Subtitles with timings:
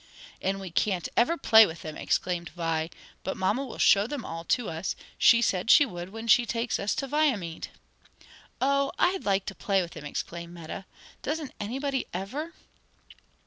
[0.41, 2.89] "And we can't ever play with them!" exclaimed Vi,
[3.23, 6.79] "but mamma will show them all to us; she said she would when she takes
[6.79, 7.67] us to Viamede."
[8.59, 10.85] "Oh I'd like to play with them!" exclaimed Meta,
[11.21, 12.53] "Doesn't anybody ever?"